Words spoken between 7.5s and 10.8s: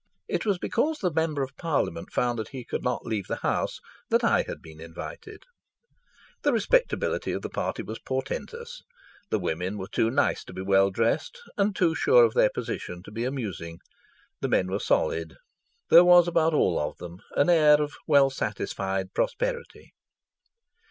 party was portentous. The women were too nice to be